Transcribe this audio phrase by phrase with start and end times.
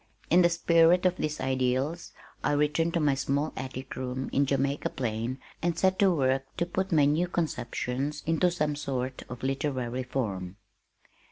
[0.31, 2.11] In the spirit of these ideals
[2.43, 6.65] I returned to my small attic room in Jamaica Plain and set to work to
[6.65, 10.55] put my new conceptions into some sort of literary form.